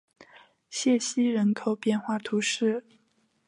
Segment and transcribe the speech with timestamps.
[0.71, 2.83] 谢西人口变化图示